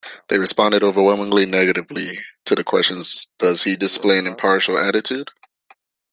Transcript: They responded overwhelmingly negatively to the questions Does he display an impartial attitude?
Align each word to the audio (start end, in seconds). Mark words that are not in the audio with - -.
They 0.29 0.39
responded 0.39 0.81
overwhelmingly 0.81 1.45
negatively 1.45 2.21
to 2.45 2.55
the 2.55 2.63
questions 2.63 3.27
Does 3.37 3.61
he 3.65 3.75
display 3.75 4.17
an 4.17 4.25
impartial 4.25 4.75
attitude? 4.79 5.29